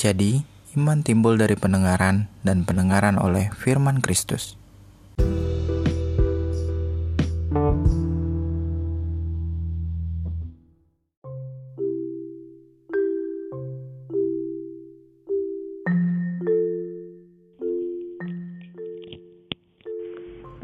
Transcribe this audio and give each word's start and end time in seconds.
Jadi, 0.00 0.40
iman 0.80 1.04
timbul 1.04 1.36
dari 1.36 1.60
pendengaran 1.60 2.32
dan 2.40 2.64
pendengaran 2.64 3.20
oleh 3.20 3.52
firman 3.52 4.00
Kristus. 4.00 4.56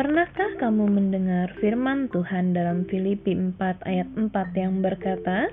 Pernahkah 0.01 0.57
kamu 0.57 0.89
mendengar 0.89 1.53
firman 1.61 2.09
Tuhan 2.09 2.57
dalam 2.57 2.89
Filipi 2.89 3.37
4 3.37 3.85
ayat 3.85 4.09
4 4.17 4.33
yang 4.57 4.81
berkata, 4.81 5.53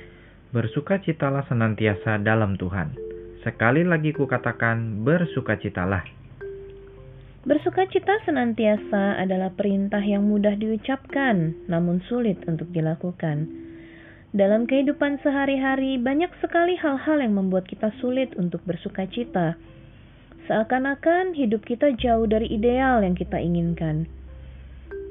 Bersukacitalah 0.56 1.44
senantiasa 1.52 2.24
dalam 2.24 2.56
Tuhan. 2.56 3.13
Sekali 3.44 3.84
lagi 3.84 4.16
kukatakan, 4.16 5.04
bersukacitalah. 5.04 6.08
Bersukacita 7.44 8.24
senantiasa 8.24 9.20
adalah 9.20 9.52
perintah 9.52 10.00
yang 10.00 10.24
mudah 10.32 10.56
diucapkan, 10.56 11.52
namun 11.68 12.00
sulit 12.08 12.40
untuk 12.48 12.72
dilakukan. 12.72 13.52
Dalam 14.32 14.64
kehidupan 14.64 15.20
sehari-hari, 15.20 16.00
banyak 16.00 16.32
sekali 16.40 16.80
hal-hal 16.80 17.20
yang 17.20 17.36
membuat 17.36 17.68
kita 17.68 17.92
sulit 18.00 18.32
untuk 18.40 18.64
bersukacita. 18.64 19.60
Seakan-akan 20.48 21.36
hidup 21.36 21.68
kita 21.68 21.92
jauh 22.00 22.24
dari 22.24 22.48
ideal 22.48 23.04
yang 23.04 23.20
kita 23.20 23.44
inginkan. 23.44 24.08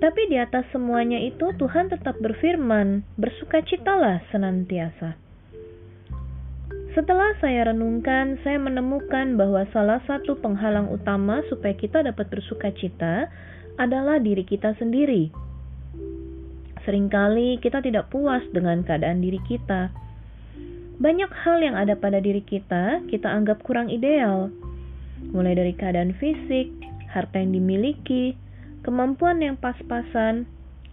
Tapi 0.00 0.32
di 0.32 0.40
atas 0.40 0.64
semuanya 0.72 1.20
itu 1.20 1.52
Tuhan 1.60 1.92
tetap 1.92 2.16
berfirman, 2.16 3.04
bersukacitalah 3.20 4.24
senantiasa. 4.32 5.20
Setelah 6.92 7.32
saya 7.40 7.72
renungkan, 7.72 8.36
saya 8.44 8.60
menemukan 8.60 9.40
bahwa 9.40 9.64
salah 9.72 10.04
satu 10.04 10.36
penghalang 10.36 10.92
utama 10.92 11.40
supaya 11.48 11.72
kita 11.72 12.04
dapat 12.04 12.28
bersukacita 12.28 13.32
adalah 13.80 14.20
diri 14.20 14.44
kita 14.44 14.76
sendiri. 14.76 15.32
Seringkali 16.84 17.64
kita 17.64 17.80
tidak 17.80 18.12
puas 18.12 18.44
dengan 18.52 18.84
keadaan 18.84 19.24
diri 19.24 19.40
kita. 19.48 19.88
Banyak 21.00 21.32
hal 21.32 21.64
yang 21.64 21.80
ada 21.80 21.96
pada 21.96 22.20
diri 22.20 22.44
kita, 22.44 23.00
kita 23.08 23.24
anggap 23.24 23.64
kurang 23.64 23.88
ideal. 23.88 24.52
Mulai 25.32 25.56
dari 25.56 25.72
keadaan 25.72 26.12
fisik, 26.20 26.68
harta 27.08 27.40
yang 27.40 27.56
dimiliki, 27.56 28.36
kemampuan 28.84 29.40
yang 29.40 29.56
pas-pasan, 29.56 30.44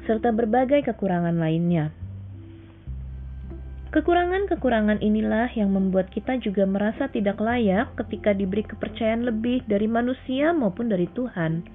serta 0.08 0.32
berbagai 0.32 0.88
kekurangan 0.88 1.36
lainnya. 1.36 1.92
Kekurangan-kekurangan 3.90 5.02
inilah 5.02 5.50
yang 5.58 5.74
membuat 5.74 6.14
kita 6.14 6.38
juga 6.38 6.70
merasa 6.70 7.10
tidak 7.10 7.42
layak 7.42 7.90
ketika 7.98 8.38
diberi 8.38 8.62
kepercayaan 8.62 9.26
lebih 9.26 9.66
dari 9.66 9.90
manusia 9.90 10.54
maupun 10.54 10.94
dari 10.94 11.10
Tuhan. 11.10 11.66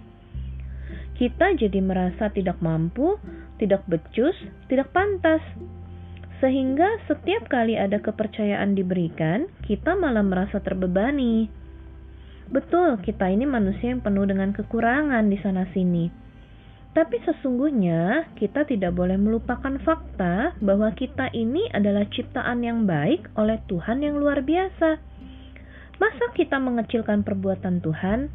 Kita 1.19 1.59
jadi 1.59 1.83
merasa 1.83 2.31
tidak 2.31 2.62
mampu, 2.62 3.19
tidak 3.59 3.83
becus, 3.91 4.35
tidak 4.70 4.95
pantas. 4.95 5.42
Sehingga 6.39 7.03
setiap 7.11 7.51
kali 7.51 7.75
ada 7.75 7.98
kepercayaan 7.98 8.79
diberikan, 8.79 9.51
kita 9.67 9.98
malah 9.98 10.23
merasa 10.23 10.62
terbebani 10.62 11.51
Betul, 12.53 13.01
kita 13.01 13.33
ini 13.33 13.48
manusia 13.48 13.89
yang 13.89 14.05
penuh 14.05 14.29
dengan 14.29 14.53
kekurangan 14.53 15.25
di 15.33 15.41
sana-sini. 15.41 16.12
Tapi 16.95 17.19
sesungguhnya 17.27 18.31
kita 18.39 18.62
tidak 18.70 18.95
boleh 18.95 19.19
melupakan 19.19 19.75
fakta 19.83 20.55
bahwa 20.62 20.95
kita 20.95 21.27
ini 21.34 21.67
adalah 21.75 22.06
ciptaan 22.06 22.62
yang 22.62 22.86
baik 22.86 23.34
oleh 23.34 23.59
Tuhan 23.67 24.06
yang 24.06 24.14
luar 24.14 24.47
biasa. 24.47 25.03
Masa 25.98 26.25
kita 26.39 26.62
mengecilkan 26.62 27.27
perbuatan 27.27 27.83
Tuhan? 27.83 28.31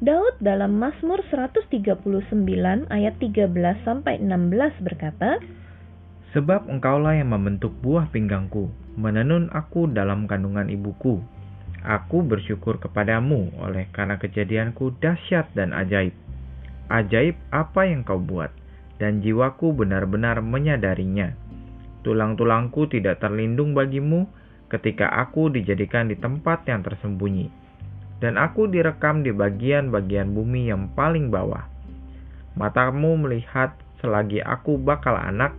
Daud 0.00 0.38
dalam 0.38 0.78
Mazmur 0.78 1.26
139 1.26 1.74
ayat 2.86 3.14
13 3.18 3.50
sampai 3.82 4.22
16 4.22 4.86
berkata, 4.86 5.42
Sebab 6.30 6.70
engkaulah 6.70 7.18
yang 7.18 7.34
membentuk 7.34 7.74
buah 7.82 8.06
pinggangku, 8.14 8.70
menenun 8.94 9.50
aku 9.50 9.90
dalam 9.90 10.30
kandungan 10.30 10.70
ibuku. 10.70 11.18
Aku 11.82 12.22
bersyukur 12.22 12.78
kepadamu 12.78 13.50
oleh 13.58 13.90
karena 13.90 14.22
kejadianku 14.22 14.94
dahsyat 15.02 15.50
dan 15.58 15.74
ajaib. 15.74 16.29
Ajaib 16.90 17.38
apa 17.54 17.86
yang 17.86 18.02
kau 18.02 18.18
buat, 18.18 18.50
dan 18.98 19.22
jiwaku 19.22 19.70
benar-benar 19.70 20.42
menyadarinya. 20.42 21.32
Tulang-tulangku 22.02 22.90
tidak 22.90 23.22
terlindung 23.22 23.78
bagimu 23.78 24.26
ketika 24.74 25.06
aku 25.06 25.54
dijadikan 25.54 26.10
di 26.10 26.18
tempat 26.18 26.66
yang 26.66 26.82
tersembunyi, 26.82 27.46
dan 28.18 28.34
aku 28.34 28.66
direkam 28.66 29.22
di 29.22 29.30
bagian-bagian 29.30 30.34
bumi 30.34 30.66
yang 30.66 30.90
paling 30.98 31.30
bawah. 31.30 31.62
Matamu 32.58 33.14
melihat 33.22 33.70
selagi 34.02 34.42
aku 34.42 34.74
bakal 34.74 35.14
anak, 35.14 35.54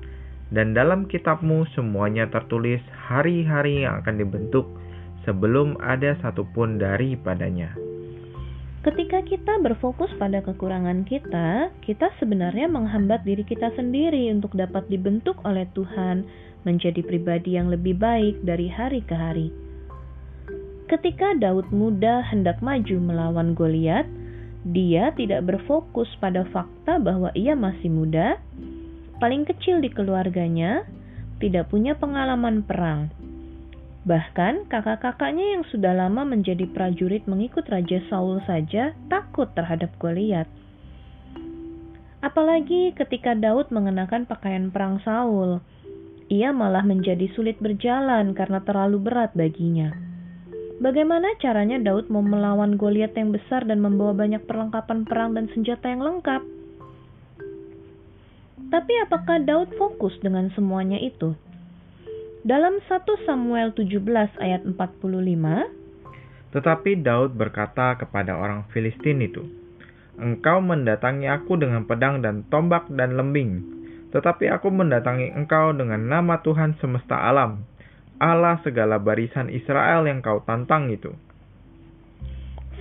dan 0.52 0.75
dalam 0.75 1.08
kitabmu 1.08 1.63
semuanya 1.72 2.28
tertulis 2.28 2.84
hari-hari 3.08 3.88
yang 3.88 4.03
akan 4.03 4.19
dibentuk 4.19 4.68
sebelum 5.24 5.80
ada 5.80 6.19
satupun 6.19 6.75
daripadanya. 6.75 7.72
Ketika 8.81 9.22
kita 9.22 9.62
berfokus 9.62 10.09
pada 10.18 10.42
kekurangan 10.42 11.06
kita, 11.06 11.69
kita 11.86 12.09
sebenarnya 12.18 12.66
menghambat 12.66 13.22
diri 13.22 13.46
kita 13.46 13.69
sendiri 13.78 14.34
untuk 14.34 14.58
dapat 14.58 14.90
dibentuk 14.90 15.38
oleh 15.46 15.69
Tuhan 15.78 16.25
menjadi 16.66 17.06
pribadi 17.06 17.62
yang 17.62 17.69
lebih 17.69 18.02
baik 18.02 18.42
dari 18.42 18.74
hari 18.74 19.06
ke 19.06 19.14
hari. 19.14 19.53
Ketika 20.90 21.38
Daud 21.38 21.69
muda 21.69 22.25
hendak 22.25 22.58
maju 22.66 22.97
melawan 22.97 23.53
Goliat, 23.53 24.09
dia 24.66 25.13
tidak 25.13 25.46
berfokus 25.46 26.09
pada 26.18 26.42
fakta 26.50 26.98
bahwa 26.98 27.30
ia 27.38 27.53
masih 27.53 27.94
muda, 27.94 28.42
paling 29.22 29.46
kecil 29.46 29.78
di 29.78 29.94
keluarganya, 29.94 30.90
tidak 31.38 31.69
punya 31.69 31.94
pengalaman 31.94 32.66
perang, 32.66 33.13
Bahkan 34.01 34.66
kakak-kakaknya 34.66 35.57
yang 35.57 35.63
sudah 35.69 35.94
lama 35.94 36.25
menjadi 36.25 36.66
prajurit 36.66 37.22
mengikut 37.29 37.69
Raja 37.69 38.01
Saul 38.09 38.41
saja 38.50 38.97
takut 39.13 39.45
terhadap 39.53 39.94
Goliat. 40.01 40.50
Apalagi 42.25 42.97
ketika 42.97 43.38
Daud 43.38 43.69
mengenakan 43.69 44.25
pakaian 44.25 44.73
perang 44.73 44.97
Saul, 45.06 45.62
ia 46.34 46.50
malah 46.50 46.81
menjadi 46.81 47.29
sulit 47.38 47.62
berjalan 47.62 48.34
karena 48.34 48.62
terlalu 48.66 48.97
berat 49.01 49.38
baginya. 49.38 49.94
Bagaimana 50.81 51.38
caranya 51.38 51.78
Daud 51.78 52.09
mau 52.09 52.25
melawan 52.25 52.81
Goliat 52.81 53.13
yang 53.13 53.29
besar 53.29 53.69
dan 53.69 53.85
membawa 53.85 54.18
banyak 54.18 54.41
perlengkapan 54.50 55.06
perang 55.06 55.38
dan 55.38 55.45
senjata 55.53 55.94
yang 55.94 56.01
lengkap? 56.01 56.41
Tapi 58.73 58.94
apakah 59.06 59.45
Daud 59.45 59.78
fokus 59.78 60.18
dengan 60.25 60.50
semuanya 60.57 60.97
itu? 60.97 61.38
Dalam 62.41 62.81
1 62.81 63.06
Samuel 63.29 63.69
17 63.78 64.02
ayat 64.41 64.66
45, 64.66 64.74
Tetapi 66.50 66.91
Daud 67.06 67.38
berkata 67.38 67.94
kepada 68.02 68.34
orang 68.34 68.66
Filistin 68.74 69.22
itu, 69.22 69.46
Engkau 70.18 70.57
mendatangi 70.57 71.30
aku 71.30 71.62
dengan 71.62 71.85
pedang 71.85 72.25
dan 72.25 72.41
tombak 72.50 72.90
dan 72.90 73.13
lembing, 73.13 73.62
tetapi 74.09 74.50
aku 74.50 74.74
mendatangi 74.74 75.38
engkau 75.38 75.69
dengan 75.78 76.01
nama 76.01 76.41
Tuhan 76.41 76.81
semesta 76.81 77.13
alam, 77.13 77.62
Allah 78.18 78.57
segala 78.66 78.97
barisan 78.97 79.53
Israel 79.53 80.09
yang 80.09 80.25
kau 80.25 80.41
tantang 80.41 80.90
itu. 80.90 81.13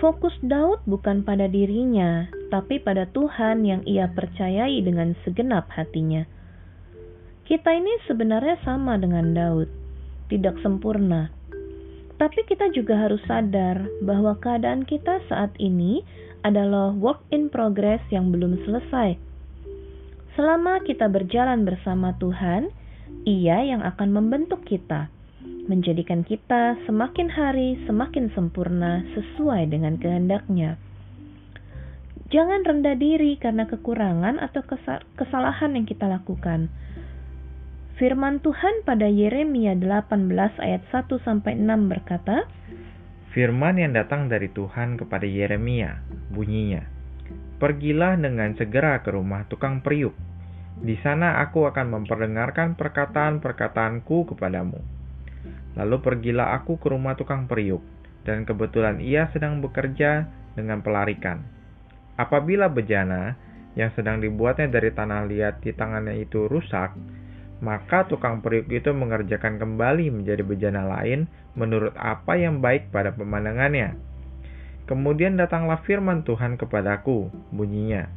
Fokus 0.01 0.33
Daud 0.41 0.81
bukan 0.89 1.21
pada 1.21 1.45
dirinya, 1.45 2.33
tapi 2.49 2.81
pada 2.81 3.05
Tuhan 3.13 3.69
yang 3.69 3.85
ia 3.85 4.09
percayai 4.09 4.81
dengan 4.81 5.13
segenap 5.21 5.69
hatinya. 5.69 6.25
Kita 7.51 7.75
ini 7.75 7.91
sebenarnya 8.07 8.63
sama 8.63 8.95
dengan 8.95 9.35
Daud, 9.35 9.67
tidak 10.31 10.63
sempurna. 10.63 11.35
Tapi 12.15 12.47
kita 12.47 12.71
juga 12.71 12.95
harus 12.95 13.19
sadar 13.27 13.91
bahwa 14.07 14.39
keadaan 14.39 14.87
kita 14.87 15.19
saat 15.27 15.51
ini 15.59 16.07
adalah 16.47 16.95
work 16.95 17.27
in 17.35 17.51
progress 17.51 17.99
yang 18.15 18.31
belum 18.31 18.55
selesai. 18.63 19.19
Selama 20.39 20.79
kita 20.87 21.11
berjalan 21.11 21.67
bersama 21.67 22.15
Tuhan, 22.23 22.71
Ia 23.27 23.67
yang 23.67 23.83
akan 23.83 24.15
membentuk 24.15 24.63
kita, 24.63 25.11
menjadikan 25.67 26.23
kita 26.23 26.79
semakin 26.87 27.35
hari 27.35 27.83
semakin 27.91 28.31
sempurna 28.31 29.03
sesuai 29.19 29.75
dengan 29.75 29.99
kehendaknya. 29.99 30.79
Jangan 32.31 32.63
rendah 32.63 32.95
diri 32.95 33.35
karena 33.43 33.67
kekurangan 33.67 34.39
atau 34.39 34.63
kesalahan 35.19 35.75
yang 35.75 35.83
kita 35.83 36.07
lakukan 36.07 36.71
Firman 38.01 38.41
Tuhan 38.41 38.81
pada 38.89 39.13
Yeremia 39.13 39.77
18 39.77 40.33
ayat 40.57 40.83
1 40.89 41.21
sampai 41.21 41.53
6 41.53 41.69
berkata, 41.85 42.49
Firman 43.37 43.77
yang 43.77 43.93
datang 43.93 44.25
dari 44.25 44.49
Tuhan 44.49 44.97
kepada 44.97 45.29
Yeremia 45.29 46.01
bunyinya, 46.33 46.81
Pergilah 47.61 48.17
dengan 48.17 48.57
segera 48.57 49.05
ke 49.05 49.13
rumah 49.13 49.45
tukang 49.53 49.85
periuk. 49.85 50.17
Di 50.81 50.97
sana 51.05 51.45
aku 51.45 51.69
akan 51.69 52.01
memperdengarkan 52.01 52.73
perkataan-perkataanku 52.81 54.33
kepadamu. 54.33 54.81
Lalu 55.77 56.01
pergilah 56.01 56.57
aku 56.57 56.81
ke 56.81 56.89
rumah 56.89 57.21
tukang 57.21 57.53
periuk, 57.53 57.85
dan 58.25 58.49
kebetulan 58.49 59.05
ia 59.05 59.29
sedang 59.37 59.61
bekerja 59.61 60.25
dengan 60.57 60.81
pelarikan. 60.81 61.45
Apabila 62.17 62.73
bejana 62.73 63.37
yang 63.77 63.93
sedang 63.93 64.25
dibuatnya 64.25 64.73
dari 64.73 64.89
tanah 64.89 65.29
liat 65.29 65.61
di 65.61 65.77
tangannya 65.77 66.17
itu 66.17 66.49
rusak, 66.49 66.97
maka 67.61 68.09
tukang 68.09 68.41
periuk 68.41 68.69
itu 68.73 68.93
mengerjakan 68.93 69.61
kembali 69.61 70.09
menjadi 70.13 70.43
bejana 70.45 70.85
lain 70.89 71.29
menurut 71.57 71.93
apa 71.97 72.37
yang 72.41 72.65
baik 72.65 72.93
pada 72.93 73.13
pemandangannya. 73.13 73.97
Kemudian 74.89 75.39
datanglah 75.39 75.85
firman 75.87 76.27
Tuhan 76.27 76.59
kepadaku, 76.59 77.31
bunyinya, 77.55 78.11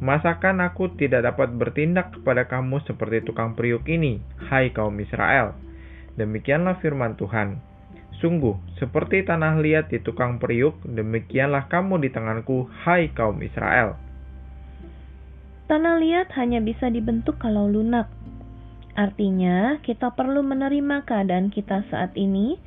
Masakan 0.00 0.60
aku 0.64 0.92
tidak 0.96 1.24
dapat 1.24 1.56
bertindak 1.56 2.12
kepada 2.12 2.48
kamu 2.48 2.84
seperti 2.84 3.24
tukang 3.24 3.56
periuk 3.56 3.88
ini, 3.88 4.20
hai 4.48 4.72
kaum 4.72 4.96
Israel? 5.00 5.56
Demikianlah 6.16 6.80
firman 6.84 7.16
Tuhan. 7.16 7.60
Sungguh, 8.20 8.60
seperti 8.76 9.24
tanah 9.24 9.56
liat 9.64 9.88
di 9.88 10.00
tukang 10.04 10.36
periuk, 10.36 10.76
demikianlah 10.84 11.72
kamu 11.72 12.04
di 12.04 12.12
tanganku, 12.12 12.68
hai 12.84 13.08
kaum 13.16 13.40
Israel. 13.40 13.96
Tanah 15.72 15.96
liat 15.96 16.28
hanya 16.36 16.60
bisa 16.60 16.92
dibentuk 16.92 17.40
kalau 17.40 17.64
lunak. 17.64 18.10
Artinya, 19.00 19.80
kita 19.80 20.12
perlu 20.12 20.44
menerima 20.44 21.08
keadaan 21.08 21.48
kita 21.48 21.88
saat 21.88 22.12
ini, 22.20 22.60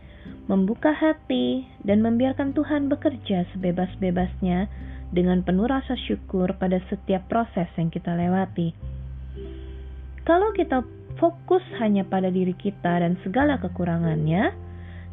membuka 0.50 0.90
hati, 0.90 1.62
dan 1.86 2.02
membiarkan 2.02 2.58
Tuhan 2.58 2.90
bekerja 2.90 3.46
sebebas-bebasnya 3.54 4.66
dengan 5.14 5.46
penuh 5.46 5.70
rasa 5.70 5.94
syukur 5.94 6.58
pada 6.58 6.82
setiap 6.90 7.30
proses 7.30 7.70
yang 7.78 7.94
kita 7.94 8.18
lewati. 8.18 8.74
Kalau 10.26 10.50
kita 10.58 10.82
fokus 11.22 11.62
hanya 11.78 12.02
pada 12.02 12.34
diri 12.34 12.58
kita 12.58 13.06
dan 13.06 13.14
segala 13.22 13.62
kekurangannya, 13.62 14.58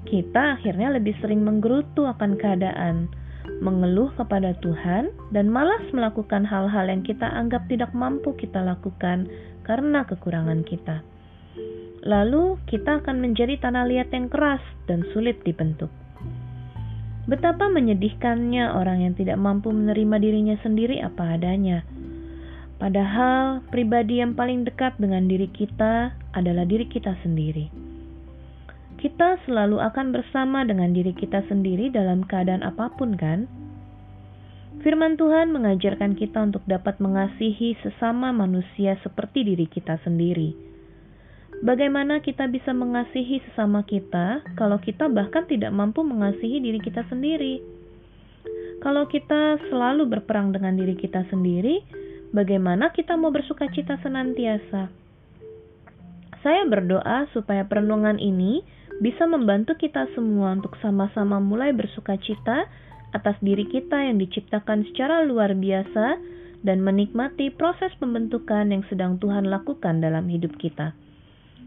kita 0.08 0.56
akhirnya 0.56 0.88
lebih 0.96 1.12
sering 1.20 1.44
menggerutu 1.44 2.08
akan 2.08 2.40
keadaan, 2.40 3.12
mengeluh 3.60 4.08
kepada 4.16 4.56
Tuhan, 4.64 5.12
dan 5.36 5.52
malas 5.52 5.84
melakukan 5.92 6.48
hal-hal 6.48 6.88
yang 6.88 7.04
kita 7.04 7.28
anggap 7.28 7.68
tidak 7.68 7.92
mampu 7.92 8.32
kita 8.40 8.64
lakukan 8.64 9.28
karena 9.68 10.00
kekurangan 10.08 10.64
kita. 10.64 11.09
Lalu, 12.00 12.56
kita 12.64 13.04
akan 13.04 13.20
menjadi 13.20 13.60
tanah 13.60 13.84
liat 13.84 14.08
yang 14.12 14.32
keras 14.32 14.64
dan 14.88 15.04
sulit 15.12 15.44
dibentuk. 15.44 15.92
Betapa 17.28 17.68
menyedihkannya 17.68 18.72
orang 18.72 19.04
yang 19.04 19.14
tidak 19.14 19.36
mampu 19.36 19.68
menerima 19.68 20.16
dirinya 20.18 20.56
sendiri 20.64 20.98
apa 21.04 21.36
adanya. 21.36 21.84
Padahal 22.80 23.60
pribadi 23.68 24.24
yang 24.24 24.32
paling 24.32 24.64
dekat 24.64 24.96
dengan 24.96 25.28
diri 25.28 25.52
kita 25.52 26.16
adalah 26.32 26.64
diri 26.64 26.88
kita 26.88 27.12
sendiri. 27.20 27.68
Kita 28.96 29.36
selalu 29.44 29.84
akan 29.84 30.16
bersama 30.16 30.64
dengan 30.64 30.96
diri 30.96 31.12
kita 31.12 31.44
sendiri 31.44 31.92
dalam 31.92 32.24
keadaan 32.24 32.64
apa 32.64 32.88
pun, 32.96 33.20
kan? 33.20 33.44
Firman 34.80 35.20
Tuhan 35.20 35.52
mengajarkan 35.52 36.16
kita 36.16 36.40
untuk 36.40 36.64
dapat 36.64 36.96
mengasihi 37.04 37.76
sesama 37.84 38.32
manusia 38.32 38.96
seperti 39.04 39.44
diri 39.44 39.68
kita 39.68 40.00
sendiri. 40.00 40.69
Bagaimana 41.60 42.24
kita 42.24 42.48
bisa 42.48 42.72
mengasihi 42.72 43.44
sesama 43.44 43.84
kita 43.84 44.40
kalau 44.56 44.80
kita 44.80 45.12
bahkan 45.12 45.44
tidak 45.44 45.68
mampu 45.76 46.00
mengasihi 46.00 46.56
diri 46.56 46.80
kita 46.80 47.04
sendiri? 47.12 47.60
Kalau 48.80 49.04
kita 49.04 49.60
selalu 49.68 50.08
berperang 50.08 50.56
dengan 50.56 50.72
diri 50.80 50.96
kita 50.96 51.28
sendiri, 51.28 51.84
bagaimana 52.32 52.88
kita 52.96 53.12
mau 53.20 53.28
bersuka 53.28 53.68
cita 53.76 54.00
senantiasa? 54.00 54.88
Saya 56.40 56.64
berdoa 56.64 57.28
supaya 57.36 57.68
perenungan 57.68 58.16
ini 58.16 58.64
bisa 59.04 59.28
membantu 59.28 59.76
kita 59.76 60.08
semua 60.16 60.56
untuk 60.56 60.80
sama-sama 60.80 61.44
mulai 61.44 61.76
bersuka 61.76 62.16
cita 62.24 62.64
atas 63.12 63.36
diri 63.44 63.68
kita 63.68 64.00
yang 64.00 64.16
diciptakan 64.16 64.88
secara 64.88 65.28
luar 65.28 65.52
biasa 65.52 66.16
dan 66.64 66.80
menikmati 66.80 67.52
proses 67.52 67.92
pembentukan 68.00 68.72
yang 68.72 68.80
sedang 68.88 69.20
Tuhan 69.20 69.44
lakukan 69.44 70.00
dalam 70.00 70.24
hidup 70.32 70.56
kita. 70.56 70.96